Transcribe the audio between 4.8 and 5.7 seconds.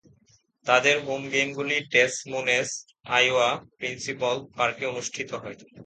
অনুষ্ঠিত হয়।